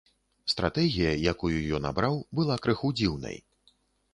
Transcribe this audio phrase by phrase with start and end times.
[0.53, 3.37] Стратэгія, якую ён абраў, была крыху дзіўнай.